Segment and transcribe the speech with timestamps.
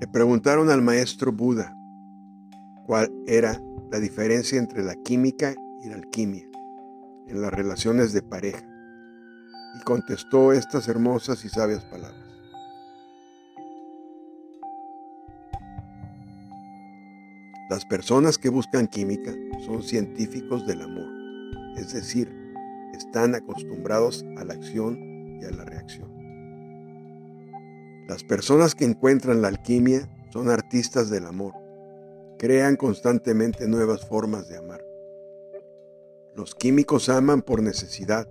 [0.00, 1.76] Le preguntaron al maestro Buda
[2.86, 6.44] cuál era la diferencia entre la química y la alquimia
[7.28, 8.66] en las relaciones de pareja
[9.78, 12.24] y contestó estas hermosas y sabias palabras.
[17.70, 19.32] Las personas que buscan química
[19.64, 21.08] son científicos del amor,
[21.76, 22.30] es decir,
[22.92, 24.98] están acostumbrados a la acción
[25.40, 26.23] y a la reacción.
[28.08, 31.54] Las personas que encuentran la alquimia son artistas del amor,
[32.38, 34.84] crean constantemente nuevas formas de amar.
[36.34, 38.28] Los químicos aman por necesidad,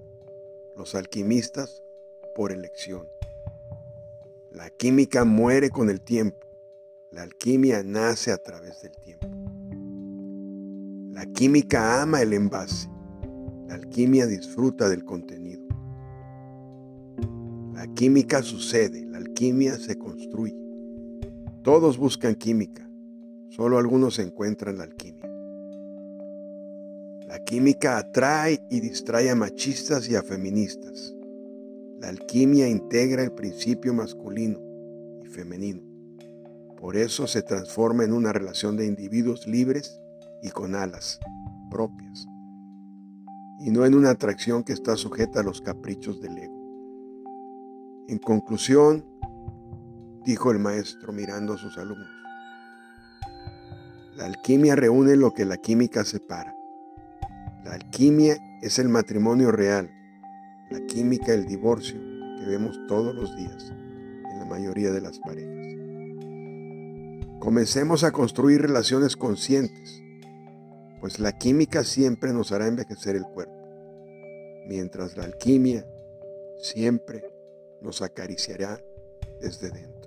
[0.78, 1.82] los alquimistas
[2.36, 3.08] por elección.
[4.52, 6.46] La química muere con el tiempo,
[7.12, 9.28] la alquimia nace a través del tiempo.
[11.14, 12.90] La química ama el envase,
[13.68, 15.63] la alquimia disfruta del contenido.
[17.96, 20.58] Química sucede, la alquimia se construye.
[21.62, 22.90] Todos buscan química,
[23.50, 25.30] solo algunos encuentran la alquimia.
[27.28, 31.14] La química atrae y distrae a machistas y a feministas.
[32.00, 34.60] La alquimia integra el principio masculino
[35.24, 35.84] y femenino.
[36.78, 40.02] Por eso se transforma en una relación de individuos libres
[40.42, 41.20] y con alas
[41.70, 42.26] propias,
[43.60, 46.53] y no en una atracción que está sujeta a los caprichos del ego.
[48.10, 49.06] En conclusión,
[50.26, 52.10] dijo el maestro mirando a sus alumnos,
[54.18, 56.54] la alquimia reúne lo que la química separa.
[57.64, 59.90] La alquimia es el matrimonio real,
[60.70, 61.98] la química el divorcio
[62.40, 65.54] que vemos todos los días en la mayoría de las parejas.
[67.40, 70.04] Comencemos a construir relaciones conscientes,
[71.00, 73.56] pues la química siempre nos hará envejecer el cuerpo,
[74.68, 75.86] mientras la alquimia
[76.62, 77.33] siempre
[77.84, 78.82] nos acariciará
[79.40, 80.03] desde dentro.